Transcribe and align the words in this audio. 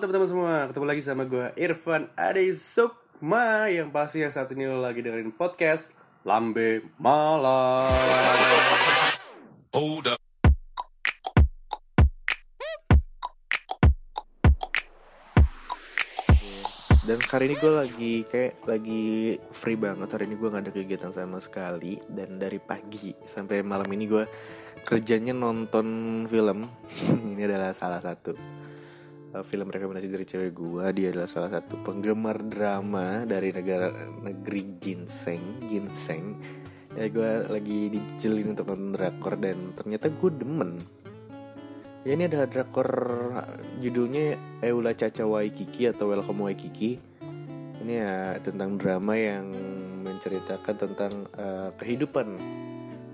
teman-teman 0.00 0.32
semua, 0.32 0.54
ketemu 0.72 0.86
lagi 0.88 1.02
sama 1.04 1.28
gue 1.28 1.52
Irfan 1.60 2.08
Ade 2.16 2.56
Sukma 2.56 3.68
Yang 3.68 3.92
pasti 3.92 4.24
yang 4.24 4.32
saat 4.32 4.48
ini 4.56 4.64
lo 4.64 4.80
lagi 4.80 5.04
dengerin 5.04 5.28
podcast 5.36 5.92
Lambe 6.24 6.88
Malam. 6.96 7.92
Hold 9.76 10.08
up. 10.08 10.16
Dan 17.04 17.20
hari 17.28 17.52
ini 17.52 17.56
gue 17.60 17.72
lagi 17.76 18.14
kayak 18.24 18.52
lagi 18.64 19.36
free 19.52 19.76
banget. 19.76 20.08
Hari 20.08 20.24
ini 20.32 20.40
gue 20.40 20.48
gak 20.48 20.64
ada 20.64 20.72
kegiatan 20.72 21.12
sama 21.12 21.44
sekali. 21.44 22.00
Dan 22.08 22.40
dari 22.40 22.56
pagi 22.56 23.12
sampai 23.28 23.60
malam 23.60 23.88
ini 23.92 24.08
gue 24.08 24.24
kerjanya 24.80 25.36
nonton 25.36 26.24
film. 26.24 26.64
Ini 27.36 27.44
adalah 27.44 27.76
salah 27.76 28.00
satu 28.00 28.60
uh, 29.34 29.44
film 29.46 29.70
rekomendasi 29.70 30.08
dari 30.10 30.26
cewek 30.26 30.52
gue 30.54 30.84
Dia 30.94 31.14
adalah 31.14 31.30
salah 31.30 31.50
satu 31.58 31.78
penggemar 31.82 32.42
drama 32.46 33.22
dari 33.24 33.54
negara 33.54 33.90
negeri 34.22 34.78
ginseng 34.82 35.62
Ginseng. 35.66 36.38
Ya 36.98 37.06
gue 37.06 37.46
lagi 37.46 37.86
dijelin 37.94 38.50
untuk 38.50 38.66
nonton 38.66 38.98
drakor 38.98 39.38
Dan 39.38 39.78
ternyata 39.78 40.10
gue 40.10 40.30
demen. 40.34 40.82
Ya 42.02 42.16
ini 42.16 42.26
ada 42.26 42.48
drakor 42.48 42.90
judulnya 43.78 44.34
Eula 44.64 44.96
Caca 44.96 45.22
Waikiki 45.22 45.92
atau 45.92 46.10
Welcome 46.10 46.48
Waikiki. 46.48 46.98
Ini 47.80 47.92
ya 47.92 48.16
tentang 48.40 48.80
drama 48.80 49.14
yang 49.14 49.52
menceritakan 50.00 50.74
tentang 50.80 51.12
eh, 51.36 51.70
kehidupan 51.76 52.26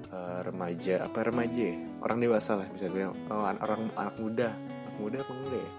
eh, 0.07 0.41
remaja 0.47 1.03
apa 1.03 1.19
remaja 1.27 1.75
ya? 1.75 1.77
orang 1.99 2.19
dewasa 2.23 2.63
lah 2.63 2.67
bilang 2.79 3.19
oh, 3.27 3.43
an- 3.43 3.59
orang 3.59 3.91
anak 3.99 4.17
muda. 4.23 4.49
Anak 4.55 4.97
muda 5.03 5.17
apa 5.19 5.33
muda 5.35 5.59
ya 5.59 5.71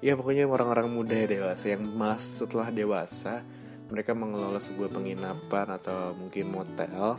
ya 0.00 0.16
pokoknya 0.16 0.48
orang-orang 0.48 0.88
muda 0.88 1.12
ya 1.12 1.28
dewasa 1.28 1.76
yang 1.76 1.84
mas 1.84 2.24
setelah 2.40 2.72
dewasa 2.72 3.44
mereka 3.90 4.14
mengelola 4.14 4.62
sebuah 4.62 4.88
penginapan 4.94 5.66
atau 5.76 6.14
mungkin 6.14 6.46
motel. 6.48 7.18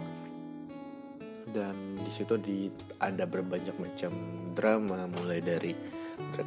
Dan 1.52 2.00
di 2.00 2.12
situ 2.16 2.40
di 2.40 2.72
ada 2.96 3.28
berbanyak 3.28 3.76
macam 3.76 4.12
drama 4.56 5.04
mulai 5.12 5.44
dari 5.44 5.76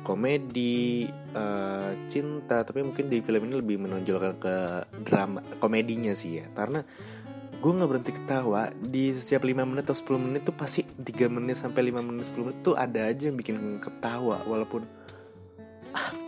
komedi 0.00 1.04
eh, 1.10 1.92
cinta 2.08 2.62
tapi 2.64 2.80
mungkin 2.80 3.10
di 3.12 3.20
film 3.20 3.44
ini 3.50 3.54
lebih 3.60 3.84
menonjolkan 3.84 4.34
ke 4.40 4.56
drama 5.04 5.44
komedinya 5.60 6.16
sih 6.16 6.40
ya. 6.40 6.48
Karena 6.56 6.80
gue 7.60 7.72
nggak 7.72 7.90
berhenti 7.90 8.12
ketawa 8.16 8.72
di 8.76 9.12
setiap 9.12 9.44
5 9.44 9.56
menit 9.64 9.84
atau 9.88 9.96
10 9.96 10.24
menit 10.24 10.40
tuh 10.44 10.56
pasti 10.56 10.84
3 10.84 11.32
menit 11.32 11.56
sampai 11.56 11.88
5 11.88 12.00
menit 12.00 12.24
10 12.28 12.44
menit 12.44 12.58
tuh 12.60 12.76
ada 12.76 13.08
aja 13.08 13.32
yang 13.32 13.40
bikin 13.40 13.80
ketawa 13.80 14.36
walaupun 14.44 14.84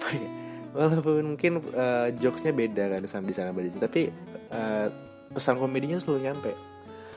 apa 0.06 0.14
ya? 0.14 0.30
Walaupun 0.76 1.34
mungkin 1.34 1.52
eh, 1.74 2.08
jokesnya 2.14 2.54
beda 2.54 2.94
kan 2.94 3.02
sama 3.10 3.26
di 3.26 3.34
sana 3.34 3.50
beda 3.50 3.82
tapi 3.82 4.06
eh, 4.54 4.86
pesan 5.34 5.58
komedinya 5.58 5.98
selalu 5.98 6.20
nyampe. 6.30 6.52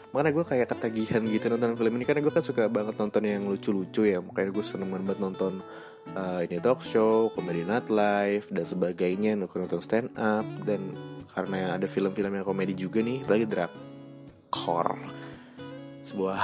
Makanya 0.09 0.31
gue 0.33 0.45
kayak 0.45 0.67
ketagihan 0.73 1.21
gitu 1.21 1.53
nonton 1.53 1.77
film 1.77 1.93
ini 2.01 2.05
Karena 2.05 2.25
gue 2.25 2.33
kan 2.33 2.41
suka 2.41 2.65
banget 2.65 2.97
nonton 2.97 3.23
yang 3.29 3.45
lucu-lucu 3.45 4.09
ya. 4.09 4.17
Makanya 4.17 4.49
gue 4.49 4.65
seneng 4.65 4.89
banget 4.89 5.21
nonton 5.21 5.61
uh, 6.17 6.41
ini 6.41 6.57
talk 6.57 6.81
show, 6.81 7.29
komedi 7.37 7.61
night 7.61 7.93
live 7.93 8.49
Dan 8.49 8.65
sebagainya. 8.65 9.37
Nonton 9.37 9.81
stand 9.85 10.09
up 10.17 10.45
Dan 10.65 10.97
karena 11.29 11.77
ada 11.77 11.85
film-film 11.85 12.41
yang 12.41 12.45
komedi 12.45 12.73
juga 12.73 13.05
nih 13.05 13.21
Lagi 13.29 13.45
drakor. 13.45 14.97
Sebuah 16.01 16.41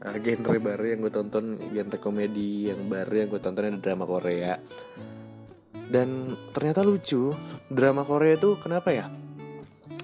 uh, 0.00 0.16
genre 0.16 0.56
baru 0.56 0.84
yang 0.96 1.04
gue 1.04 1.12
tonton 1.12 1.60
Genre 1.60 1.98
komedi 2.00 2.72
yang 2.72 2.88
baru 2.88 3.20
yang 3.20 3.28
gue 3.28 3.40
tonton 3.44 3.68
ada 3.68 3.78
drama 3.84 4.08
Korea 4.08 4.56
Dan 5.84 6.32
ternyata 6.54 6.80
lucu 6.80 7.34
Drama 7.68 8.02
Korea 8.02 8.34
itu 8.40 8.56
kenapa 8.58 8.90
ya? 8.90 9.06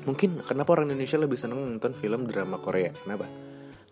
mungkin 0.09 0.41
kenapa 0.41 0.77
orang 0.77 0.93
Indonesia 0.93 1.21
lebih 1.21 1.37
seneng 1.37 1.61
nonton 1.61 1.93
film 1.93 2.25
drama 2.25 2.57
Korea? 2.61 2.93
Kenapa? 2.95 3.29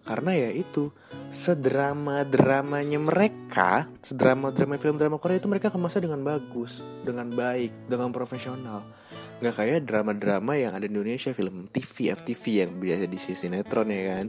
Karena 0.08 0.32
ya 0.32 0.48
itu 0.48 0.88
sedrama 1.28 2.24
dramanya 2.24 2.96
mereka 2.96 3.84
sedrama 4.00 4.48
drama 4.48 4.80
film 4.80 4.96
drama 4.96 5.20
Korea 5.20 5.36
itu 5.36 5.52
mereka 5.52 5.68
kemasnya 5.68 6.08
dengan 6.08 6.24
bagus 6.24 6.80
dengan 7.04 7.28
baik 7.28 7.92
dengan 7.92 8.08
profesional. 8.08 8.88
Nggak 9.38 9.54
kayak 9.54 9.80
drama-drama 9.84 10.56
yang 10.56 10.72
ada 10.72 10.88
di 10.88 10.90
Indonesia 10.96 11.30
film 11.36 11.68
TV 11.68 12.10
FTV 12.16 12.42
yang 12.64 12.70
biasa 12.80 13.04
di 13.04 13.18
sinetron 13.20 13.88
ya 13.92 14.02
kan? 14.16 14.26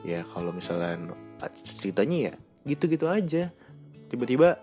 Ya 0.00 0.20
kalau 0.24 0.50
misalnya 0.56 1.12
ceritanya 1.60 2.32
ya 2.32 2.34
gitu-gitu 2.64 3.04
aja. 3.04 3.52
Tiba-tiba 4.08 4.56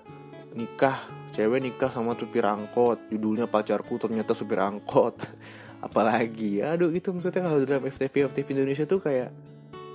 nikah 0.57 1.05
cewek 1.35 1.59
nikah 1.59 1.91
sama 1.91 2.16
supir 2.16 2.47
angkot 2.47 3.12
judulnya 3.12 3.51
pacarku 3.51 4.00
ternyata 4.00 4.31
supir 4.31 4.63
angkot. 4.63 5.19
Apalagi 5.85 6.63
aduh 6.63 6.90
itu 6.96 7.12
maksudnya 7.12 7.44
kalau 7.44 7.59
drama 7.59 7.91
FTV 7.91 8.31
FTV 8.31 8.47
Indonesia 8.56 8.88
tuh 8.88 9.03
kayak 9.03 9.35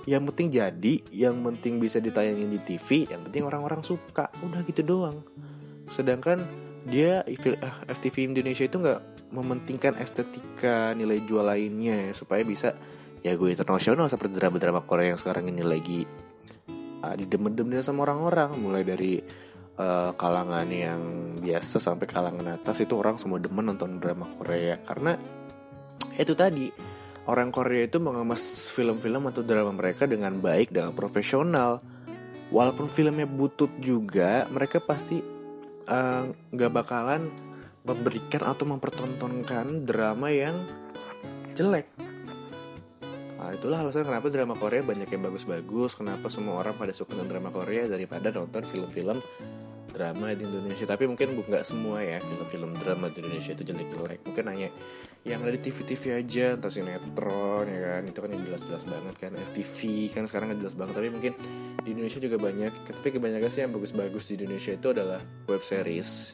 yang 0.05 0.25
penting 0.29 0.53
jadi 0.53 0.95
yang 1.13 1.41
penting 1.41 1.77
bisa 1.81 1.97
ditayangin 2.01 2.49
di 2.53 2.59
TV 2.61 3.09
yang 3.09 3.25
penting 3.25 3.41
orang-orang 3.41 3.81
suka. 3.81 4.29
Udah 4.45 4.61
gitu 4.69 4.85
doang. 4.85 5.25
Sedangkan 5.89 6.45
dia 6.85 7.25
ah, 7.61 7.75
FTV 7.89 8.33
Indonesia 8.33 8.65
itu 8.65 8.77
nggak 8.77 9.33
mementingkan 9.33 9.97
estetika 10.01 10.93
nilai 10.97 11.21
jual 11.25 11.45
lainnya 11.45 12.09
ya, 12.09 12.13
supaya 12.13 12.41
bisa 12.41 12.73
ya 13.21 13.37
gue 13.37 13.53
internasional 13.53 14.09
seperti 14.09 14.41
drama-drama 14.41 14.81
Korea 14.81 15.13
yang 15.13 15.21
sekarang 15.21 15.47
ini 15.53 15.61
lagi 15.61 16.03
uh, 17.05 17.13
didemen-demen 17.13 17.85
sama 17.85 18.09
orang-orang. 18.09 18.57
Mulai 18.57 18.81
dari 18.81 19.21
uh, 19.81 20.11
kalangan 20.13 20.69
yang 20.69 21.01
biasa 21.41 21.81
sampai 21.81 22.05
kalangan 22.05 22.53
atas 22.53 22.85
itu 22.85 22.93
orang 22.93 23.17
semua 23.17 23.41
demen 23.41 23.65
nonton 23.65 23.97
drama 23.97 24.29
Korea. 24.37 24.77
Karena 24.85 25.17
itu 26.15 26.37
tadi 26.37 26.69
orang 27.25 27.49
Korea 27.49 27.89
itu 27.89 27.97
mengemas 27.97 28.69
film-film 28.69 29.25
atau 29.33 29.41
drama 29.41 29.73
mereka 29.73 30.05
dengan 30.05 30.37
baik 30.37 30.69
dengan 30.69 30.93
profesional. 30.93 31.81
Walaupun 32.51 32.91
filmnya 32.91 33.25
butut 33.25 33.71
juga 33.79 34.45
mereka 34.51 34.83
pasti 34.83 35.23
nggak 36.51 36.71
uh, 36.71 36.75
bakalan 36.75 37.31
memberikan 37.81 38.45
atau 38.45 38.69
mempertontonkan 38.69 39.87
drama 39.87 40.29
yang 40.29 40.53
jelek. 41.57 41.89
Nah, 43.41 43.57
itulah 43.57 43.81
alasan 43.81 44.05
kenapa 44.05 44.29
drama 44.29 44.53
Korea 44.53 44.85
banyak 44.85 45.09
yang 45.09 45.25
bagus-bagus 45.25 45.97
kenapa 45.97 46.29
semua 46.29 46.61
orang 46.61 46.77
pada 46.77 46.93
suka 46.93 47.17
nonton 47.17 47.33
drama 47.33 47.49
Korea 47.49 47.89
daripada 47.89 48.29
nonton 48.29 48.61
film-film 48.61 49.17
drama 50.01 50.33
di 50.33 50.41
Indonesia 50.41 50.89
tapi 50.89 51.05
mungkin 51.05 51.37
nggak 51.37 51.61
semua 51.61 52.01
ya 52.01 52.17
film-film 52.25 52.73
drama 52.81 53.13
di 53.13 53.21
Indonesia 53.21 53.53
itu 53.53 53.61
jelek-jelek. 53.69 54.25
Mungkin 54.25 54.45
hanya 54.49 54.69
yang 55.21 55.45
ada 55.45 55.53
di 55.53 55.61
TV-TV 55.61 56.17
aja 56.17 56.57
entah 56.57 56.73
sinetron 56.73 57.69
ya 57.69 57.79
kan 57.93 58.01
itu 58.09 58.17
kan 58.17 58.29
yang 58.33 58.41
jelas-jelas 58.49 58.83
banget 58.89 59.15
kan 59.21 59.31
FTV 59.53 59.77
kan 60.09 60.25
sekarang 60.25 60.49
nggak 60.49 60.65
jelas 60.65 60.73
banget 60.73 60.93
tapi 60.97 61.09
mungkin 61.13 61.33
di 61.85 61.89
Indonesia 61.93 62.17
juga 62.17 62.37
banyak. 62.41 62.73
Tapi 62.89 63.07
kebanyakan 63.13 63.49
sih 63.53 63.61
yang 63.61 63.73
bagus-bagus 63.77 64.23
di 64.25 64.33
Indonesia 64.41 64.73
itu 64.73 64.87
adalah 64.89 65.21
web 65.45 65.61
series. 65.61 66.33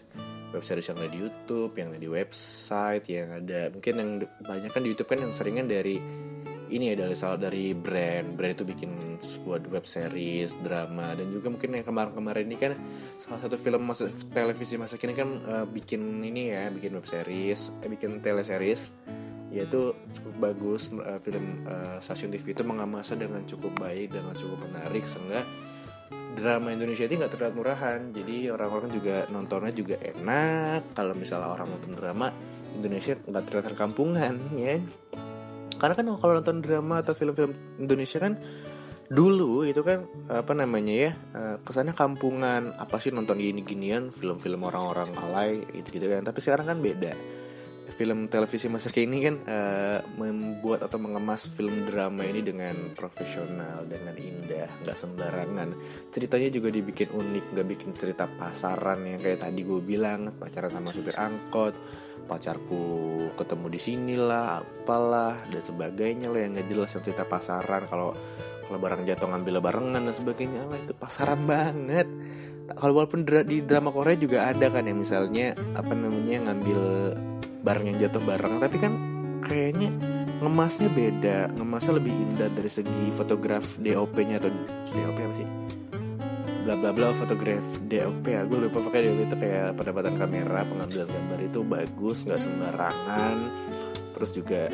Web 0.56 0.64
series 0.64 0.88
yang 0.88 0.98
ada 1.04 1.12
di 1.12 1.20
YouTube 1.20 1.74
yang 1.76 1.92
ada 1.92 2.00
di 2.00 2.08
website 2.08 3.04
yang 3.12 3.36
ada 3.36 3.68
mungkin 3.68 3.94
yang 4.00 4.12
banyak 4.48 4.72
kan 4.72 4.80
di 4.80 4.96
YouTube 4.96 5.12
kan 5.12 5.20
yang 5.20 5.36
seringan 5.36 5.68
dari 5.68 6.00
ini 6.68 6.94
ya 6.94 6.96
dari 7.08 7.16
salah 7.16 7.40
dari 7.40 7.72
brand. 7.72 8.36
Brand 8.36 8.54
itu 8.54 8.66
bikin 8.68 9.20
sebuah 9.20 9.68
web 9.72 9.86
series 9.88 10.54
drama 10.62 11.16
dan 11.16 11.32
juga 11.32 11.48
mungkin 11.52 11.80
yang 11.80 11.86
kemarin-kemarin 11.88 12.46
ini 12.48 12.58
kan 12.60 12.74
salah 13.18 13.40
satu 13.42 13.56
film 13.56 13.88
masa 13.88 14.12
televisi 14.32 14.76
masa 14.76 15.00
kini 15.00 15.14
kan 15.16 15.30
uh, 15.48 15.66
bikin 15.66 16.22
ini 16.24 16.52
ya 16.52 16.68
bikin 16.70 16.96
web 16.96 17.08
series 17.08 17.72
eh, 17.84 17.90
bikin 17.90 18.20
teleseries. 18.20 18.92
Yaitu 19.48 19.96
cukup 20.12 20.52
bagus 20.52 20.92
uh, 20.92 21.18
film 21.24 21.64
uh, 21.64 22.04
stasiun 22.04 22.36
TV 22.36 22.52
itu 22.52 22.68
mengamasa 22.68 23.16
dengan 23.16 23.48
cukup 23.48 23.80
baik 23.80 24.12
dengan 24.12 24.36
cukup 24.36 24.60
menarik 24.68 25.08
sehingga 25.08 25.42
drama 26.36 26.70
Indonesia 26.76 27.08
ini 27.08 27.16
nggak 27.24 27.32
terlihat 27.34 27.54
murahan. 27.56 28.00
Jadi 28.12 28.52
orang-orang 28.52 28.92
juga 28.92 29.24
nontonnya 29.32 29.72
juga 29.72 29.96
enak. 30.04 30.92
Kalau 30.94 31.16
misalnya 31.16 31.48
orang 31.48 31.74
nonton 31.74 31.96
drama 31.96 32.28
Indonesia 32.76 33.16
nggak 33.18 33.44
terlihat 33.50 33.74
kampungan 33.74 34.38
ya 34.54 34.78
karena 35.78 35.94
kan 35.94 36.06
kalau 36.18 36.34
nonton 36.38 36.60
drama 36.62 37.00
atau 37.02 37.14
film-film 37.14 37.54
Indonesia 37.78 38.18
kan 38.18 38.38
dulu 39.08 39.64
itu 39.64 39.80
kan 39.88 40.04
apa 40.28 40.52
namanya 40.52 40.94
ya 40.94 41.12
kesannya 41.64 41.96
kampungan 41.96 42.76
apa 42.76 43.00
sih 43.00 43.16
nonton 43.16 43.40
gini-ginian 43.40 44.12
film-film 44.12 44.68
orang-orang 44.68 45.16
alay 45.16 45.64
gitu-gitu 45.72 46.12
kan. 46.12 46.28
Tapi 46.28 46.40
sekarang 46.44 46.68
kan 46.68 46.80
beda. 46.84 47.14
Film 47.88 48.28
televisi 48.28 48.68
masa 48.68 48.92
kini 48.92 49.24
kan 49.24 49.36
uh, 49.48 50.04
membuat 50.20 50.84
atau 50.84 51.00
mengemas 51.00 51.48
film 51.48 51.88
drama 51.88 52.20
ini 52.28 52.44
dengan 52.44 52.76
profesional 52.92 53.88
dengan 53.88 54.12
indah 54.20 54.68
nggak 54.84 54.98
sembarangan. 54.98 55.72
Ceritanya 56.12 56.52
juga 56.52 56.68
dibikin 56.68 57.16
unik 57.16 57.56
nggak 57.56 57.68
bikin 57.72 57.96
cerita 57.96 58.28
pasaran 58.28 59.08
yang 59.08 59.24
kayak 59.24 59.40
tadi 59.40 59.64
gue 59.64 59.80
bilang 59.80 60.36
pacaran 60.36 60.68
sama 60.68 60.92
supir 60.92 61.16
angkot 61.16 61.80
pacarku 62.28 62.84
ketemu 63.40 63.66
di 63.72 63.80
sinilah 63.80 64.62
apalah 64.62 65.40
dan 65.48 65.62
sebagainya 65.64 66.28
lah 66.28 66.40
yang 66.44 66.52
nggak 66.60 66.68
jelas 66.68 66.92
yang 66.94 67.04
cerita 67.08 67.24
pasaran. 67.24 67.88
Kalau 67.88 68.12
kalau 68.68 68.80
barang 68.84 69.08
jatuh 69.08 69.32
ngambil 69.32 69.64
barengan 69.64 70.04
dan 70.04 70.14
sebagainya 70.14 70.68
lah 70.68 70.78
itu 70.78 70.94
pasaran 70.94 71.48
banget. 71.48 72.08
Kalau 72.68 73.00
walaupun 73.00 73.24
di 73.24 73.64
drama 73.64 73.96
Korea 73.96 74.20
juga 74.20 74.52
ada 74.52 74.68
kan 74.68 74.84
yang 74.84 75.00
misalnya 75.00 75.56
apa 75.72 75.96
namanya 75.96 76.52
ngambil 76.52 76.80
barang 77.64 77.86
yang 77.88 77.98
jatuh 78.04 78.22
bareng. 78.28 78.60
Tapi 78.60 78.76
kan 78.76 78.94
kayaknya 79.48 79.90
ngemasnya 80.38 80.90
beda 80.94 81.38
ngemasnya 81.58 81.94
lebih 81.98 82.14
indah 82.14 82.50
dari 82.54 82.70
segi 82.70 83.10
fotograf 83.16 83.82
DOP-nya 83.82 84.38
atau 84.38 84.54
DOP 84.94 85.18
apa 85.18 85.34
sih 85.34 85.67
bla 86.68 86.76
bla 86.76 86.92
bla 86.92 87.16
fotograf 87.16 87.64
DOP 87.88 88.28
ya 88.28 88.44
gue 88.44 88.68
lupa 88.68 88.84
pakai 88.92 89.08
DOP 89.08 89.24
itu 89.24 89.36
kayak 89.40 89.80
pendapatan 89.80 90.20
kamera 90.20 90.68
pengambilan 90.68 91.08
gambar 91.08 91.40
itu 91.40 91.60
bagus 91.64 92.28
nggak 92.28 92.44
sembarangan. 92.44 93.38
Terus 94.12 94.32
juga 94.36 94.68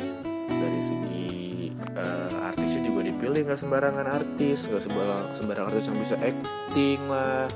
dari 0.50 0.82
segi 0.82 1.70
eh, 1.94 2.48
artisnya 2.50 2.90
juga 2.90 3.00
dipilih 3.06 3.46
nggak 3.46 3.60
sembarangan 3.62 4.06
artis 4.10 4.66
nggak 4.66 4.82
sembarang 4.82 5.38
sembarang 5.38 5.64
artis 5.70 5.86
yang 5.86 5.98
bisa 6.02 6.16
acting 6.18 7.00
lah 7.06 7.46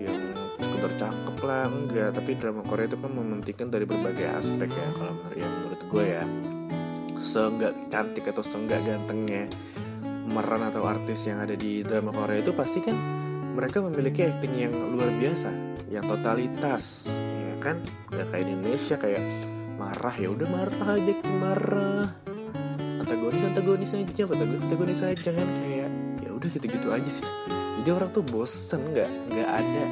yang 0.00 0.24
sekedar 0.56 0.92
cakep 0.96 1.36
lah 1.44 1.64
enggak. 1.68 2.10
Tapi 2.16 2.30
drama 2.40 2.64
Korea 2.64 2.88
itu 2.88 2.96
kan 2.96 3.12
mementingkan 3.12 3.68
dari 3.68 3.84
berbagai 3.84 4.40
aspek 4.40 4.72
ya 4.72 4.88
kalau 4.96 5.12
menurut 5.20 5.36
yang 5.36 5.52
menurut 5.52 5.80
gue 5.92 6.04
ya. 6.16 6.24
Seenggak 7.20 7.76
cantik 7.92 8.24
atau 8.24 8.40
seenggak 8.40 8.80
gantengnya 8.88 9.52
pemeran 10.00 10.64
atau 10.64 10.80
artis 10.88 11.28
yang 11.28 11.44
ada 11.44 11.52
di 11.52 11.84
drama 11.84 12.08
Korea 12.16 12.40
itu 12.40 12.56
pasti 12.56 12.80
kan 12.80 13.15
mereka 13.56 13.80
memiliki 13.80 14.20
acting 14.28 14.52
yang 14.52 14.74
luar 14.92 15.08
biasa 15.16 15.48
yang 15.88 16.04
totalitas 16.04 17.08
ya 17.16 17.56
kan? 17.64 17.80
Nggak 18.12 18.26
kayak 18.28 18.44
di 18.44 18.52
Indonesia 18.52 18.96
kayak 19.00 19.22
marah 19.80 20.16
ya 20.20 20.28
udah 20.28 20.48
marah 20.52 20.86
aja 20.92 21.12
marah. 21.40 22.06
Antagonis 23.00 23.42
antagonis 23.48 23.90
aja 23.96 24.22
antagonis 24.28 24.60
antagonis 24.60 25.00
aja 25.00 25.30
kan? 25.32 25.48
Kayak 25.48 25.88
ya 26.20 26.30
udah 26.36 26.48
gitu 26.52 26.66
gitu 26.68 26.88
aja 26.92 27.10
sih. 27.10 27.24
Jadi 27.80 27.88
orang 27.88 28.10
tuh 28.12 28.24
bosen 28.28 28.92
nggak 28.92 29.10
nggak 29.32 29.48
ada 29.48 29.84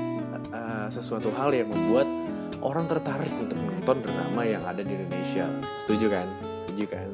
uh, 0.53 0.89
sesuatu 0.93 1.33
hal 1.33 1.57
yang 1.57 1.73
membuat 1.73 2.05
orang 2.61 2.85
tertarik 2.85 3.33
untuk 3.41 3.57
menonton 3.57 4.05
drama 4.05 4.43
yang 4.45 4.61
ada 4.69 4.85
di 4.85 4.93
Indonesia. 4.93 5.49
Setuju 5.81 6.13
kan? 6.13 6.29
Setuju 6.69 6.85
kan? 6.93 7.09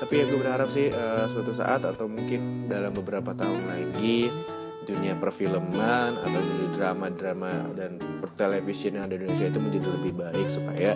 Tapi 0.00 0.12
ya 0.16 0.24
gue 0.28 0.38
berharap 0.40 0.68
sih 0.72 0.92
uh, 0.92 1.24
suatu 1.28 1.52
saat 1.52 1.84
atau 1.84 2.08
mungkin 2.08 2.68
dalam 2.68 2.92
beberapa 2.92 3.32
tahun 3.36 3.68
lagi 3.68 4.32
dunia 4.90 5.14
perfilman 5.14 6.18
atau 6.18 6.40
di 6.42 6.66
drama-drama 6.74 7.70
dan 7.78 8.02
pertelevisian 8.18 8.98
yang 8.98 9.06
ada 9.06 9.14
di 9.14 9.24
Indonesia 9.24 9.46
itu 9.46 9.60
menjadi 9.62 9.88
lebih 10.00 10.12
baik 10.18 10.48
supaya 10.50 10.92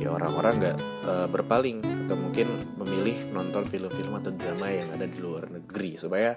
ya 0.00 0.08
orang-orang 0.08 0.54
nggak 0.64 0.76
uh, 1.06 1.28
berpaling 1.28 1.78
atau 2.08 2.16
mungkin 2.16 2.48
memilih 2.80 3.30
nonton 3.30 3.68
film-film 3.68 4.16
atau 4.18 4.32
drama 4.34 4.66
yang 4.72 4.88
ada 4.96 5.06
di 5.06 5.18
luar 5.20 5.46
negeri 5.46 6.00
supaya 6.00 6.34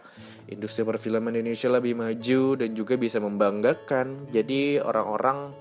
industri 0.52 0.84
perfilman 0.84 1.34
Indonesia 1.34 1.72
lebih 1.72 1.98
maju 1.98 2.42
dan 2.60 2.70
juga 2.76 2.94
bisa 3.00 3.18
membanggakan. 3.24 4.30
Jadi 4.30 4.84
orang-orang 4.84 5.56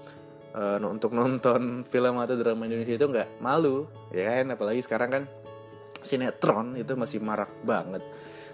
uh, 0.52 0.82
untuk 0.84 1.14
nonton 1.14 1.62
film 1.92 2.18
atau 2.20 2.34
drama 2.36 2.66
Indonesia 2.66 2.98
itu 2.98 3.06
nggak 3.06 3.38
malu 3.40 3.86
ya 4.10 4.34
kan? 4.34 4.52
Apalagi 4.52 4.82
sekarang 4.82 5.10
kan 5.10 5.24
sinetron 6.02 6.74
itu 6.74 6.98
masih 6.98 7.22
marak 7.22 7.54
banget 7.62 8.02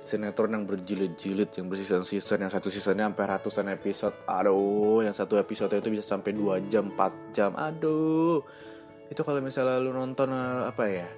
sinetron 0.05 0.55
yang 0.55 0.65
berjilid-jilid 0.69 1.51
yang 1.55 1.67
berseason-season 1.67 2.47
yang 2.47 2.53
satu 2.53 2.69
seasonnya 2.69 3.11
sampai 3.11 3.27
ratusan 3.27 3.67
episode. 3.73 4.17
Aduh 4.27 5.03
yang 5.03 5.15
satu 5.17 5.39
episode 5.39 5.75
itu 5.75 5.89
bisa 5.91 6.05
sampai 6.05 6.35
2 6.35 6.71
jam 6.71 6.93
4 6.93 7.35
jam. 7.35 7.55
Aduh. 7.57 8.43
Itu 9.09 9.25
kalau 9.25 9.41
misalnya 9.41 9.81
lu 9.81 9.97
nonton 9.97 10.29
uh, 10.31 10.69
apa 10.69 10.85
ya 10.87 11.09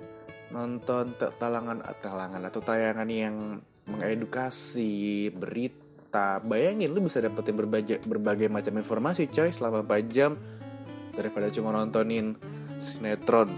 nonton 0.51 1.15
talangan 1.39 1.79
talangan 2.03 2.43
atau 2.43 2.61
tayangan 2.63 3.07
yang 3.07 3.63
mengedukasi 3.87 5.31
berita 5.31 6.43
bayangin 6.43 6.91
lu 6.91 7.07
bisa 7.07 7.23
dapetin 7.23 7.55
berbagai 7.55 8.03
berbagai 8.03 8.51
macam 8.51 8.75
informasi 8.79 9.31
coy 9.31 9.51
selama 9.55 9.87
4 9.87 10.11
jam 10.11 10.35
daripada 11.15 11.51
cuma 11.51 11.75
nontonin 11.75 12.39
sinetron. 12.79 13.51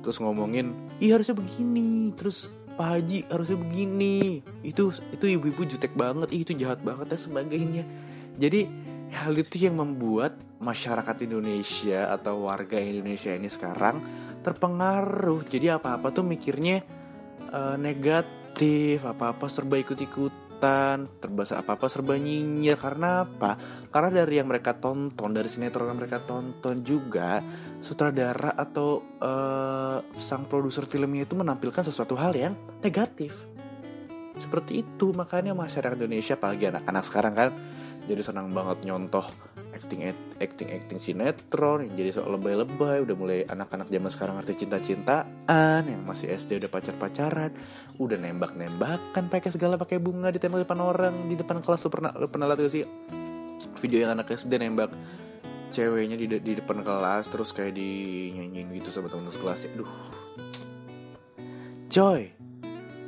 Terus 0.00 0.18
ngomongin 0.22 0.72
iya 0.98 1.18
harusnya 1.18 1.36
begini. 1.36 2.14
Terus 2.16 2.48
Pak 2.76 2.88
Haji 2.92 3.18
harusnya 3.32 3.56
begini. 3.56 4.44
Itu 4.60 4.92
itu 5.10 5.24
ibu-ibu 5.24 5.64
jutek 5.64 5.96
banget. 5.96 6.28
Itu 6.32 6.52
jahat 6.52 6.84
banget 6.84 7.08
dan 7.08 7.20
sebagainya. 7.20 7.84
Jadi 8.36 8.68
hal 9.16 9.32
itu 9.32 9.56
yang 9.64 9.80
membuat 9.80 10.36
masyarakat 10.60 11.24
Indonesia 11.24 12.12
atau 12.12 12.48
warga 12.48 12.76
Indonesia 12.76 13.32
ini 13.32 13.48
sekarang 13.48 13.96
terpengaruh. 14.44 15.44
Jadi 15.48 15.72
apa-apa 15.72 16.12
tuh 16.12 16.22
mikirnya 16.22 16.84
uh, 17.50 17.80
negatif 17.80 19.00
apa-apa 19.04 19.48
serba 19.48 19.80
ikut-ikutan 20.56 21.20
terbasa 21.20 21.60
apa-apa 21.60 21.86
serba 21.92 22.16
nyinyir. 22.16 22.80
Karena 22.80 23.28
apa? 23.28 23.60
Karena 23.92 24.24
dari 24.24 24.40
yang 24.40 24.48
mereka 24.48 24.72
tonton 24.72 25.30
dari 25.36 25.48
sinetron 25.48 25.92
yang 25.92 26.00
mereka 26.00 26.18
tonton 26.24 26.80
juga 26.80 27.44
sutradara 27.84 28.56
atau 28.56 29.04
uh, 29.20 30.00
sang 30.16 30.48
produser 30.48 30.88
filmnya 30.88 31.28
itu 31.28 31.36
menampilkan 31.36 31.84
sesuatu 31.84 32.16
hal 32.16 32.32
yang 32.32 32.56
negatif. 32.80 33.44
Seperti 34.36 34.84
itu 34.84 35.12
makanya 35.12 35.52
masyarakat 35.56 35.96
Indonesia 35.96 36.36
apalagi 36.36 36.68
anak-anak 36.72 37.04
sekarang 37.04 37.34
kan 37.36 37.48
jadi 38.04 38.20
senang 38.20 38.52
banget 38.52 38.84
nyontoh 38.84 39.24
acting 39.76 40.08
acting 40.40 40.68
acting 40.72 40.98
sinetron 40.98 41.84
yang 41.84 41.94
jadi 41.94 42.10
soal 42.16 42.34
lebay-lebay 42.34 43.04
udah 43.04 43.16
mulai 43.16 43.38
anak-anak 43.44 43.92
zaman 43.92 44.10
sekarang 44.10 44.34
ngerti 44.40 44.66
cinta-cintaan 44.66 45.82
yang 45.84 46.02
masih 46.02 46.32
SD 46.32 46.64
udah 46.64 46.70
pacar-pacaran 46.72 47.52
udah 48.00 48.16
nembak-nembakan 48.16 49.28
pakai 49.28 49.52
segala 49.52 49.76
pakai 49.76 50.00
bunga 50.00 50.32
di 50.32 50.40
di 50.40 50.48
depan 50.48 50.80
orang 50.80 51.14
di 51.28 51.36
depan 51.36 51.60
kelas 51.60 51.84
lu 51.84 51.90
pernah 51.92 52.12
lu 52.16 52.26
pernah 52.26 52.48
lihat 52.48 52.60
gak 52.64 52.72
sih? 52.72 52.84
Video 53.76 54.08
yang 54.08 54.16
anak 54.16 54.32
SD 54.32 54.56
nembak 54.56 54.90
ceweknya 55.70 56.16
di, 56.16 56.26
di 56.40 56.52
depan 56.56 56.80
kelas 56.80 57.28
terus 57.28 57.50
kayak 57.52 57.76
di 57.76 57.90
nyanyiin 58.32 58.72
gitu 58.80 58.88
sama 58.94 59.10
temen 59.10 59.28
sekelas 59.28 59.68
aduh 59.74 59.90
coy 61.90 62.32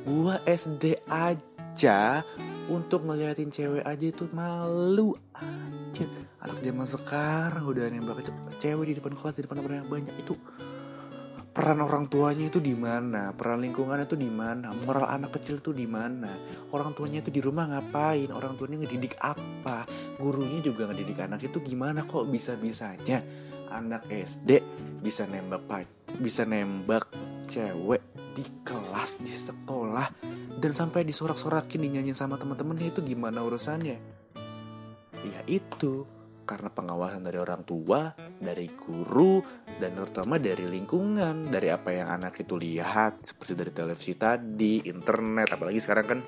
gua 0.04 0.36
SD 0.44 1.00
aja 1.08 2.26
untuk 2.68 3.08
ngeliatin 3.08 3.48
cewek 3.48 3.84
aja 3.86 4.06
itu 4.12 4.28
malu 4.36 5.16
anak 6.44 6.58
zaman 6.62 6.86
sekarang 6.86 7.64
udah 7.64 7.84
nembak 7.90 8.22
cewek 8.62 8.84
di 8.90 8.94
depan 8.98 9.14
kelas 9.16 9.34
di 9.34 9.42
depan 9.46 9.58
orang 9.64 9.78
yang 9.82 9.90
banyak. 9.90 10.14
Itu 10.20 10.34
peran 11.58 11.82
orang 11.82 12.06
tuanya 12.06 12.46
itu 12.46 12.62
di 12.62 12.70
mana? 12.76 13.34
Peran 13.34 13.58
lingkungan 13.58 13.98
itu 13.98 14.14
di 14.14 14.30
mana? 14.30 14.70
Moral 14.86 15.10
anak 15.10 15.34
kecil 15.40 15.58
itu 15.58 15.74
di 15.74 15.90
mana? 15.90 16.30
Orang 16.70 16.94
tuanya 16.94 17.18
itu 17.18 17.34
di 17.34 17.42
rumah 17.42 17.66
ngapain? 17.66 18.30
Orang 18.30 18.54
tuanya 18.54 18.86
ngedidik 18.86 19.18
apa? 19.18 19.82
Gurunya 20.22 20.62
juga 20.62 20.86
ngedidik 20.86 21.18
anak 21.18 21.42
itu 21.42 21.58
gimana 21.58 22.06
kok 22.06 22.30
bisa 22.30 22.54
bisanya 22.54 23.18
anak 23.74 24.08
SD 24.08 24.64
bisa 25.02 25.28
nembak 25.28 25.66
bisa 26.18 26.42
nembak 26.48 27.04
cewek 27.50 28.02
di 28.38 28.44
kelas 28.62 29.18
di 29.18 29.34
sekolah. 29.34 30.08
Dan 30.58 30.74
sampai 30.74 31.06
disorak-sorakin 31.06 31.86
dinyanyiin 31.86 32.18
sama 32.18 32.34
teman-temannya 32.34 32.90
itu 32.90 32.98
gimana 33.02 33.46
urusannya 33.46 34.17
ya 35.28 35.42
itu 35.46 36.08
karena 36.48 36.72
pengawasan 36.72 37.28
dari 37.28 37.36
orang 37.36 37.60
tua, 37.68 38.16
dari 38.40 38.72
guru, 38.72 39.44
dan 39.76 39.92
terutama 39.92 40.40
dari 40.40 40.64
lingkungan, 40.64 41.52
dari 41.52 41.68
apa 41.68 41.92
yang 41.92 42.08
anak 42.08 42.40
itu 42.40 42.56
lihat, 42.56 43.20
seperti 43.20 43.52
dari 43.52 43.68
televisi 43.68 44.16
tadi, 44.16 44.88
internet, 44.88 45.52
apalagi 45.52 45.76
sekarang 45.76 46.06
kan 46.08 46.20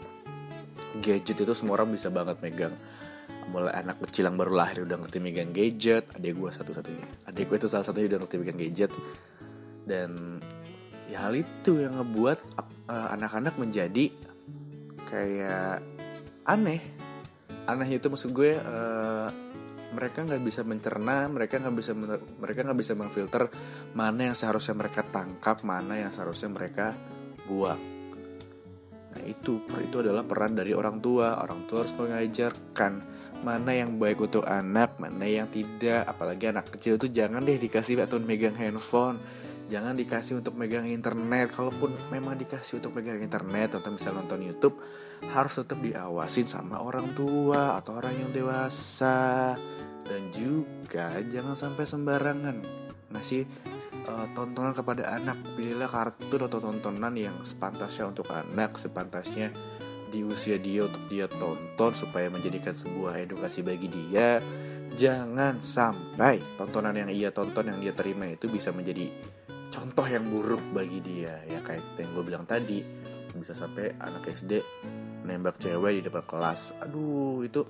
gadget 1.01 1.41
itu 1.41 1.55
semua 1.57 1.81
orang 1.81 1.97
bisa 1.97 2.13
banget 2.13 2.37
megang. 2.45 2.77
Mulai 3.49 3.81
anak 3.81 4.05
kecil 4.05 4.29
yang 4.29 4.37
baru 4.37 4.53
lahir 4.53 4.85
udah 4.85 5.01
ngerti 5.01 5.19
megang 5.25 5.57
gadget, 5.57 6.05
adik 6.13 6.37
gue 6.37 6.51
satu-satunya. 6.53 7.07
Adik 7.25 7.49
gue 7.49 7.57
itu 7.57 7.69
salah 7.73 7.89
satunya 7.89 8.13
udah 8.13 8.21
ngerti 8.21 8.37
megang 8.37 8.61
gadget. 8.61 8.93
Dan 9.89 10.39
ya 11.09 11.27
hal 11.27 11.35
itu 11.35 11.81
yang 11.81 11.97
ngebuat 11.97 12.39
anak-anak 12.93 13.55
uh, 13.57 13.59
menjadi 13.59 14.13
kayak 15.09 15.81
aneh. 16.45 16.85
Aneh 17.71 17.87
itu 18.03 18.11
maksud 18.11 18.35
gue 18.35 18.59
uh, 18.59 19.31
mereka 19.95 20.27
nggak 20.27 20.43
bisa 20.43 20.63
mencerna, 20.67 21.27
mereka 21.31 21.63
nggak 21.63 21.77
bisa 21.79 21.93
mereka 22.39 22.61
nggak 22.67 22.79
bisa 22.79 22.95
memfilter 22.99 23.47
mana 23.95 24.31
yang 24.31 24.37
seharusnya 24.39 24.75
mereka 24.75 25.07
tangkap, 25.07 25.63
mana 25.63 25.99
yang 25.99 26.11
seharusnya 26.11 26.51
mereka 26.51 26.95
buang. 27.47 27.79
Nah 29.11 29.23
itu 29.27 29.63
itu 29.67 29.97
adalah 29.99 30.23
peran 30.23 30.55
dari 30.55 30.71
orang 30.71 31.03
tua. 31.03 31.39
Orang 31.43 31.67
tua 31.67 31.83
harus 31.83 31.95
mengajarkan 31.99 32.93
mana 33.43 33.71
yang 33.75 33.99
baik 33.99 34.23
untuk 34.23 34.47
anak, 34.47 34.99
mana 35.03 35.27
yang 35.27 35.51
tidak. 35.51 36.07
Apalagi 36.07 36.55
anak 36.55 36.71
kecil 36.75 36.95
itu 36.99 37.11
jangan 37.11 37.43
deh 37.43 37.59
dikasih 37.59 37.99
atau 38.07 38.23
megang 38.23 38.55
handphone, 38.55 39.19
jangan 39.71 39.95
dikasih 39.95 40.43
untuk 40.43 40.59
megang 40.59 40.91
internet. 40.91 41.55
Kalaupun 41.55 41.95
memang 42.11 42.35
dikasih 42.35 42.83
untuk 42.83 42.99
megang 42.99 43.23
internet 43.23 43.79
atau 43.79 43.95
misalnya 43.95 44.27
nonton 44.27 44.43
YouTube, 44.43 44.77
harus 45.31 45.55
tetap 45.55 45.79
diawasin 45.79 46.51
sama 46.51 46.83
orang 46.83 47.15
tua 47.15 47.79
atau 47.79 47.97
orang 48.03 48.19
yang 48.19 48.31
dewasa. 48.35 49.55
Dan 50.03 50.35
juga 50.35 51.15
jangan 51.23 51.55
sampai 51.55 51.87
sembarangan 51.87 52.57
ngasih 53.15 53.47
uh, 54.11 54.27
tontonan 54.35 54.75
kepada 54.75 55.15
anak. 55.15 55.39
Pilihlah 55.55 55.87
kartun 55.87 56.51
atau 56.51 56.59
tontonan 56.59 57.15
yang 57.15 57.39
sepantasnya 57.47 58.11
untuk 58.11 58.27
anak 58.35 58.75
sepantasnya 58.75 59.55
di 60.11 60.27
usia 60.27 60.59
dia 60.59 60.91
untuk 60.91 61.07
dia 61.07 61.31
tonton 61.31 61.95
supaya 61.95 62.27
menjadikan 62.27 62.75
sebuah 62.75 63.23
edukasi 63.23 63.63
bagi 63.63 63.87
dia. 63.87 64.43
Jangan 64.91 65.63
sampai 65.63 66.43
tontonan 66.59 66.99
yang 66.99 67.11
ia 67.15 67.31
tonton 67.31 67.71
yang 67.71 67.79
dia 67.79 67.95
terima 67.95 68.27
itu 68.27 68.51
bisa 68.51 68.75
menjadi 68.75 69.07
contoh 69.71 70.05
yang 70.05 70.27
buruk 70.27 70.61
bagi 70.75 70.99
dia 71.01 71.41
ya 71.47 71.63
kayak 71.63 71.97
yang 71.97 72.11
gue 72.13 72.25
bilang 72.27 72.45
tadi. 72.45 72.83
Bisa 73.31 73.55
sampai 73.55 73.95
anak 74.03 74.27
SD 74.27 74.59
menembak 75.23 75.57
cewek 75.63 76.03
di 76.03 76.03
depan 76.11 76.27
kelas. 76.27 76.75
Aduh 76.83 77.47
itu 77.47 77.63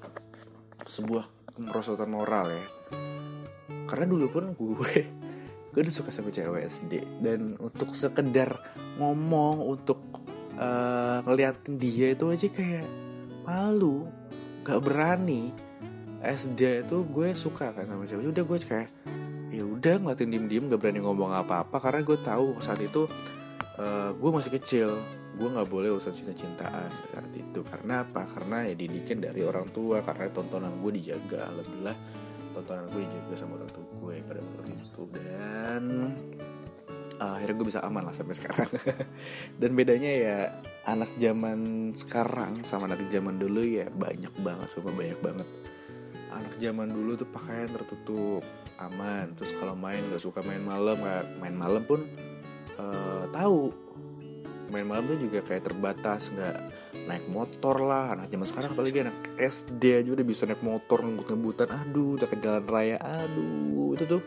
sebuah 0.89 1.55
kemerosotan 1.55 2.09
moral 2.09 2.49
ya. 2.49 2.67
Karena 3.85 4.07
dulu 4.09 4.27
pun 4.33 4.45
gue 4.57 4.93
gue 5.71 5.81
udah 5.87 5.95
suka 5.95 6.11
sama 6.11 6.33
cewek 6.35 6.67
SD 6.67 7.23
dan 7.23 7.55
untuk 7.61 7.95
sekedar 7.95 8.59
ngomong 8.99 9.63
untuk 9.63 10.03
uh, 10.59 11.23
ngeliatin 11.23 11.79
dia 11.79 12.17
itu 12.17 12.25
aja 12.33 12.49
kayak 12.49 12.89
malu. 13.45 14.09
Gak 14.65 14.81
berani. 14.81 15.53
SD 16.21 16.85
itu 16.85 17.05
gue 17.09 17.33
suka 17.33 17.73
kan 17.73 17.85
sama 17.85 18.05
cewek. 18.09 18.33
Udah 18.33 18.45
gue 18.45 18.59
kayak 18.61 18.91
ya 19.51 19.67
udah 19.67 19.95
ngeliatin 19.99 20.31
diem 20.31 20.47
diem 20.47 20.65
gak 20.71 20.81
berani 20.81 21.03
ngomong 21.03 21.35
apa 21.35 21.67
apa 21.67 21.77
karena 21.83 22.01
gue 22.07 22.19
tahu 22.23 22.63
saat 22.63 22.79
itu 22.79 23.11
uh, 23.81 24.11
gue 24.15 24.31
masih 24.31 24.53
kecil. 24.55 24.91
Gue 25.31 25.49
nggak 25.49 25.73
boleh 25.73 25.89
urusan 25.95 26.13
cinta-cintaan 26.13 26.91
saat 27.15 27.31
itu. 27.33 27.65
Karena 27.65 28.05
apa? 28.05 28.29
Karena 28.29 28.67
ya 28.69 28.75
didikin 28.77 29.25
dari 29.25 29.41
orang 29.41 29.73
tua 29.73 30.05
karena 30.05 30.29
tontonan 30.29 30.85
gue 30.85 30.93
dijaga 31.01 31.49
alhamdulillah 31.49 31.97
tontonan 32.51 32.87
gue 32.93 33.01
dijaga 33.09 33.35
sama 33.39 33.57
orang 33.57 33.71
tua 33.73 33.87
gue 33.89 34.15
pada 34.27 34.41
waktu 34.43 34.73
itu. 34.77 35.03
Dan 35.17 35.83
uh, 37.23 37.33
akhirnya 37.41 37.57
gue 37.57 37.67
bisa 37.73 37.81
aman 37.81 38.03
lah 38.05 38.15
sampai 38.15 38.37
sekarang. 38.37 38.69
Dan 39.61 39.71
bedanya 39.73 40.11
ya 40.13 40.39
anak 40.85 41.17
zaman 41.17 41.93
sekarang 41.97 42.61
sama 42.69 42.91
anak 42.91 43.09
zaman 43.09 43.41
dulu 43.41 43.65
ya 43.65 43.89
banyak 43.89 44.35
banget 44.45 44.69
super 44.77 44.93
banyak 44.93 45.17
banget 45.25 45.49
anak 46.31 46.55
zaman 46.63 46.89
dulu 46.91 47.19
tuh 47.19 47.29
pakaian 47.29 47.69
tertutup 47.69 48.43
aman. 48.81 49.35
Terus 49.37 49.53
kalau 49.59 49.77
main 49.77 50.01
gak 50.09 50.23
suka 50.23 50.41
main 50.43 50.63
malam 50.63 50.97
main 51.39 51.55
malam 51.55 51.83
pun 51.85 52.03
uh, 52.81 53.25
tahu. 53.31 53.71
Main 54.71 54.87
malam 54.87 55.11
tuh 55.11 55.19
juga 55.19 55.43
kayak 55.43 55.67
terbatas 55.67 56.31
nggak 56.31 56.57
naik 57.11 57.27
motor 57.27 57.83
lah. 57.83 58.15
Anak 58.15 58.31
zaman 58.31 58.47
sekarang 58.47 58.71
apalagi 58.71 59.03
anak 59.03 59.19
SD 59.35 59.83
aja 59.99 60.11
udah 60.15 60.27
bisa 60.27 60.47
naik 60.47 60.63
motor 60.63 61.03
ngebut-ngebutan. 61.03 61.69
Aduh 61.75 62.15
udah 62.15 62.29
ke 62.31 62.37
jalan 62.39 62.65
raya. 62.71 62.97
Aduh 63.03 63.99
itu 63.99 64.07
tuh 64.07 64.23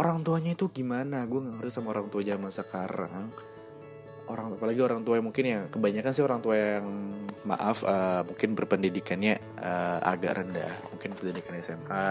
orang 0.00 0.24
tuanya 0.24 0.56
itu 0.56 0.72
gimana? 0.72 1.28
Gue 1.28 1.44
nggak 1.44 1.60
ngerti 1.60 1.72
sama 1.76 1.92
orang 1.92 2.08
tua 2.08 2.22
zaman 2.24 2.48
sekarang. 2.48 3.24
Orang 4.26 4.56
apalagi 4.56 4.80
orang 4.80 5.04
tua 5.04 5.20
yang 5.20 5.26
mungkin 5.28 5.44
ya 5.44 5.60
kebanyakan 5.70 6.12
sih 6.16 6.24
orang 6.24 6.40
tua 6.42 6.56
yang 6.56 6.86
maaf 7.46 7.86
uh, 7.86 8.26
mungkin 8.26 8.58
berpendidikannya 8.58 9.38
uh, 9.60 9.98
agak 10.02 10.42
rendah. 10.42 10.72
Mungkin 10.92 11.16
pendidikan 11.16 11.56
SMA 11.60 12.06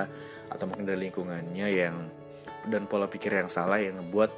atau 0.51 0.65
mungkin 0.69 0.85
dari 0.85 1.09
lingkungannya 1.09 1.67
yang 1.69 1.95
dan 2.65 2.89
pola 2.89 3.05
pikir 3.05 3.33
yang 3.33 3.49
salah 3.49 3.77
yang 3.77 4.01
ngebuat 4.01 4.31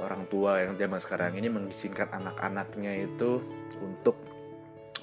orang 0.00 0.28
tua 0.28 0.60
yang 0.60 0.76
zaman 0.76 1.00
sekarang 1.00 1.36
ini 1.40 1.48
mengizinkan 1.48 2.08
anak-anaknya 2.12 3.08
itu 3.08 3.40
untuk 3.80 4.16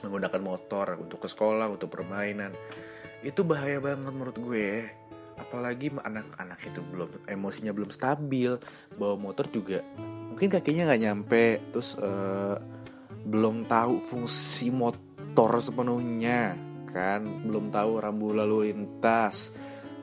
menggunakan 0.05 0.41
motor 0.41 0.97
untuk 1.01 1.25
ke 1.25 1.27
sekolah 1.29 1.69
untuk 1.69 1.89
permainan. 1.89 2.53
Itu 3.23 3.47
bahaya 3.47 3.79
banget 3.79 4.11
menurut 4.11 4.37
gue. 4.37 4.89
Apalagi 5.33 5.89
anak-anak 5.89 6.59
itu 6.61 6.79
belum 6.93 7.09
emosinya 7.25 7.73
belum 7.73 7.89
stabil. 7.89 8.53
Bawa 8.93 9.17
motor 9.17 9.49
juga 9.49 9.81
mungkin 10.33 10.49
kakinya 10.49 10.89
nggak 10.89 11.03
nyampe 11.05 11.45
terus 11.69 11.93
uh, 12.01 12.57
belum 13.21 13.69
tahu 13.69 14.01
fungsi 14.01 14.73
motor 14.73 15.61
sepenuhnya 15.61 16.57
kan 16.93 17.25
belum 17.25 17.73
tahu 17.73 17.97
rambu 17.97 18.29
lalu 18.31 18.69
lintas 18.69 19.51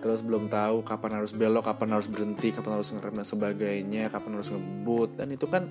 terus 0.01 0.25
belum 0.25 0.49
tahu 0.49 0.81
kapan 0.81 1.21
harus 1.21 1.37
belok, 1.37 1.69
kapan 1.69 2.01
harus 2.01 2.09
berhenti, 2.09 2.57
kapan 2.57 2.81
harus 2.81 2.89
ngerem 2.89 3.21
dan 3.21 3.29
sebagainya, 3.29 4.09
kapan 4.09 4.41
harus 4.41 4.49
ngebut 4.49 5.21
dan 5.21 5.29
itu 5.29 5.45
kan 5.45 5.69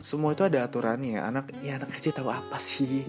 semua 0.00 0.32
itu 0.32 0.48
ada 0.48 0.64
aturannya. 0.64 1.20
Anak 1.20 1.52
ya 1.60 1.76
anak 1.76 1.92
kecil 1.92 2.16
tahu 2.16 2.32
apa 2.32 2.56
sih? 2.56 3.04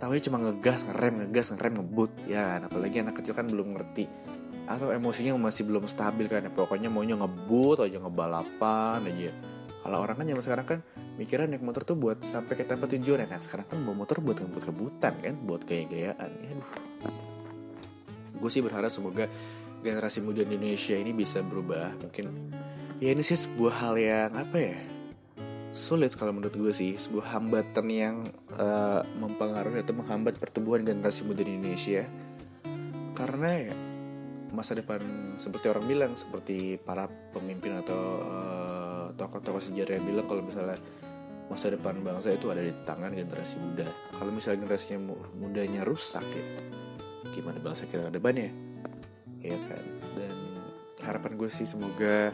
Tahu 0.00 0.16
cuma 0.24 0.40
ngegas, 0.40 0.88
ngerem, 0.88 1.28
ngegas, 1.28 1.52
ngerem, 1.52 1.84
ngebut 1.84 2.12
ya. 2.24 2.64
Apalagi 2.64 3.04
anak 3.04 3.20
kecil 3.20 3.36
kan 3.36 3.44
belum 3.44 3.76
ngerti 3.76 4.08
atau 4.70 4.94
emosinya 4.94 5.36
masih 5.36 5.68
belum 5.68 5.84
stabil 5.84 6.24
kan 6.32 6.48
ya. 6.48 6.50
Pokoknya 6.50 6.88
maunya 6.88 7.20
ngebut 7.20 7.84
aja 7.84 8.00
ngebalapan 8.00 9.04
aja. 9.04 9.30
Kalau 9.84 9.96
orang 10.00 10.16
kan 10.16 10.24
zaman 10.28 10.44
sekarang 10.44 10.66
kan 10.66 10.78
mikirnya 11.20 11.52
naik 11.52 11.60
motor 11.60 11.84
tuh 11.84 12.00
buat 12.00 12.24
sampai 12.24 12.56
ke 12.56 12.64
tempat 12.64 12.96
tujuan 12.96 13.20
ya. 13.20 13.28
Nah 13.28 13.40
sekarang 13.44 13.68
kan 13.68 13.76
bawa 13.84 14.08
motor 14.08 14.24
buat 14.24 14.40
ngebut-ngebutan 14.40 15.14
kan, 15.20 15.34
buat 15.44 15.68
gaya-gayaan. 15.68 16.30
Ya, 16.40 16.54
Gue 18.40 18.48
sih 18.48 18.64
berharap 18.64 18.88
semoga 18.88 19.28
generasi 19.84 20.24
muda 20.24 20.40
Indonesia 20.40 20.96
ini 20.96 21.12
bisa 21.12 21.44
berubah. 21.44 21.92
Mungkin 22.00 22.24
ya 23.04 23.12
ini 23.12 23.20
sih 23.20 23.36
sebuah 23.36 23.74
hal 23.84 23.94
yang 24.00 24.32
apa 24.32 24.56
ya 24.56 24.80
sulit 25.76 26.16
kalau 26.16 26.32
menurut 26.32 26.56
gue 26.56 26.72
sih. 26.72 26.96
Sebuah 26.96 27.36
hambatan 27.36 27.86
yang 27.92 28.24
uh, 28.56 29.04
mempengaruhi 29.20 29.84
atau 29.84 29.92
menghambat 29.92 30.40
pertumbuhan 30.40 30.88
generasi 30.88 31.28
muda 31.28 31.44
Indonesia. 31.44 32.08
Karena 33.12 33.68
ya 33.68 33.76
masa 34.56 34.72
depan 34.72 34.98
seperti 35.36 35.68
orang 35.68 35.84
bilang 35.84 36.12
seperti 36.16 36.80
para 36.80 37.06
pemimpin 37.30 37.76
atau 37.84 38.02
uh, 38.24 39.06
tokoh-tokoh 39.14 39.62
sejarah 39.62 40.00
yang 40.00 40.06
bilang 40.10 40.26
kalau 40.26 40.42
misalnya 40.42 40.80
masa 41.50 41.74
depan 41.74 41.98
bangsa 41.98 42.30
itu 42.30 42.46
ada 42.48 42.62
di 42.62 42.70
tangan 42.86 43.10
generasi 43.10 43.58
muda. 43.58 43.90
Kalau 44.14 44.30
misalnya 44.30 44.64
generasinya 44.64 44.98
mudanya 45.34 45.82
rusak 45.82 46.22
ya 46.22 46.44
gimana 47.34 47.58
bangsa 47.58 47.90
kita 47.90 48.08
ke 48.08 48.12
depannya? 48.14 48.50
Ya 49.42 49.56
kan? 49.66 49.84
Dan 50.14 50.34
harapan 51.02 51.32
gue 51.34 51.50
sih 51.50 51.66
semoga 51.66 52.30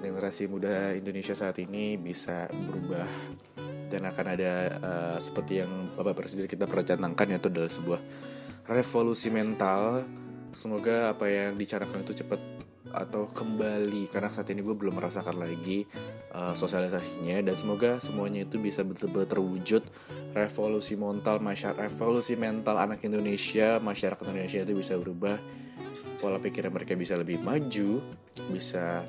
generasi 0.00 0.46
muda 0.50 0.94
Indonesia 0.94 1.34
saat 1.34 1.56
ini 1.62 1.98
bisa 1.98 2.46
berubah 2.50 3.06
dan 3.86 4.02
akan 4.02 4.26
ada 4.34 4.52
uh, 4.82 5.18
seperti 5.22 5.62
yang 5.62 5.70
Bapak 5.94 6.24
Presiden 6.24 6.50
kita 6.50 6.66
pernah 6.66 6.86
canangkan 6.86 7.26
yaitu 7.30 7.48
adalah 7.52 7.70
sebuah 7.70 8.00
revolusi 8.66 9.30
mental. 9.30 10.02
Semoga 10.56 11.12
apa 11.12 11.28
yang 11.28 11.54
dicanangkan 11.60 12.00
itu 12.00 12.24
cepat 12.24 12.40
atau 12.96 13.28
kembali 13.28 14.08
karena 14.08 14.32
saat 14.32 14.48
ini 14.48 14.64
gue 14.64 14.72
belum 14.72 14.96
merasakan 14.96 15.36
lagi 15.36 15.84
uh, 16.32 16.56
sosialisasinya. 16.56 17.44
Dan 17.44 17.54
semoga 17.54 18.00
semuanya 18.00 18.48
itu 18.48 18.56
bisa 18.56 18.80
betul-betul 18.80 19.28
terwujud. 19.28 19.82
Revolusi 20.32 20.96
mental 20.96 21.44
masyarakat 21.44 21.92
revolusi 21.92 22.34
mental 22.40 22.80
anak 22.80 23.04
Indonesia 23.04 23.76
masyarakat 23.76 24.24
Indonesia 24.24 24.64
itu 24.64 24.72
bisa 24.72 24.96
berubah. 24.96 25.36
Pola 26.16 26.40
pikir 26.40 26.64
mereka 26.72 26.96
bisa 26.96 27.12
lebih 27.20 27.36
maju, 27.44 28.00
bisa 28.48 29.04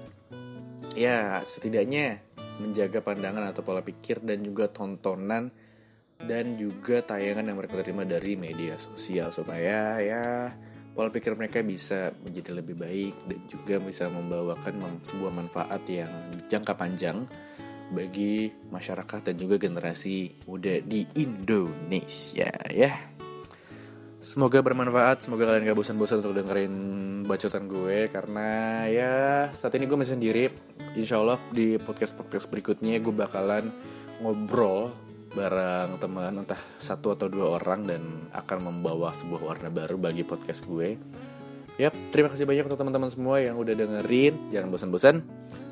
ya 0.92 1.40
setidaknya 1.48 2.20
menjaga 2.60 3.00
pandangan 3.00 3.48
atau 3.48 3.64
pola 3.64 3.80
pikir 3.80 4.20
dan 4.20 4.44
juga 4.44 4.68
tontonan 4.68 5.48
dan 6.18 6.58
juga 6.58 7.06
tayangan 7.06 7.46
yang 7.48 7.58
mereka 7.62 7.80
terima 7.80 8.04
dari 8.04 8.36
media 8.36 8.76
sosial. 8.76 9.32
Supaya 9.32 10.04
ya 10.04 10.52
pola 10.98 11.14
pikir 11.14 11.38
mereka 11.38 11.62
bisa 11.62 12.10
menjadi 12.26 12.58
lebih 12.58 12.74
baik 12.74 13.14
dan 13.30 13.40
juga 13.46 13.78
bisa 13.78 14.10
membawakan 14.10 15.06
sebuah 15.06 15.30
manfaat 15.30 15.86
yang 15.86 16.10
jangka 16.50 16.74
panjang 16.74 17.30
bagi 17.94 18.50
masyarakat 18.74 19.30
dan 19.30 19.36
juga 19.38 19.62
generasi 19.62 20.34
muda 20.50 20.82
di 20.82 21.06
Indonesia 21.14 22.50
ya. 22.74 22.98
Semoga 24.26 24.60
bermanfaat, 24.60 25.24
semoga 25.24 25.48
kalian 25.48 25.72
gak 25.72 25.78
bosan-bosan 25.78 26.20
untuk 26.20 26.36
dengerin 26.36 26.74
bacotan 27.24 27.64
gue 27.72 28.12
Karena 28.12 28.84
ya 28.92 29.14
saat 29.56 29.72
ini 29.80 29.88
gue 29.88 29.96
masih 29.96 30.20
sendiri 30.20 30.52
Insya 31.00 31.24
Allah 31.24 31.40
di 31.56 31.80
podcast-podcast 31.80 32.52
berikutnya 32.52 33.00
gue 33.00 33.16
bakalan 33.16 33.72
ngobrol 34.20 34.92
bareng 35.32 36.00
teman 36.00 36.44
entah 36.44 36.60
satu 36.80 37.16
atau 37.16 37.28
dua 37.28 37.60
orang 37.60 37.84
dan 37.84 38.04
akan 38.32 38.72
membawa 38.72 39.12
sebuah 39.12 39.42
warna 39.44 39.70
baru 39.72 40.00
bagi 40.00 40.24
podcast 40.24 40.64
gue. 40.64 40.96
Yap, 41.78 41.94
terima 42.10 42.34
kasih 42.34 42.50
banyak 42.50 42.66
untuk 42.66 42.80
teman-teman 42.82 43.12
semua 43.14 43.38
yang 43.38 43.56
udah 43.60 43.78
dengerin. 43.78 44.50
Jangan 44.50 44.70
bosan-bosan. 44.74 45.16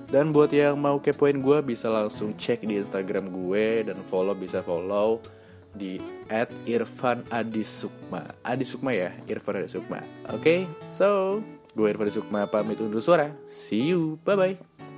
Dan 0.06 0.30
buat 0.30 0.54
yang 0.54 0.78
mau 0.78 1.02
kepoin 1.02 1.42
gue 1.42 1.66
bisa 1.66 1.90
langsung 1.90 2.38
cek 2.38 2.62
di 2.62 2.78
Instagram 2.78 3.34
gue 3.34 3.90
Dan 3.90 4.06
follow 4.06 4.38
bisa 4.38 4.62
follow 4.62 5.18
di 5.76 6.00
at 6.32 6.48
Irfan 6.64 7.26
Adisukma. 7.28 8.24
Ya 8.94 9.12
Irfan 9.28 9.60
Adisukma. 9.60 10.00
Oke 10.32 10.40
okay? 10.40 10.60
so 10.88 11.42
gue 11.76 11.92
Irfan 11.92 12.08
Adisukma 12.08 12.48
pamit 12.48 12.80
undur 12.80 13.04
suara. 13.04 13.34
See 13.44 13.92
you 13.92 14.22
bye 14.24 14.40
bye 14.40 14.95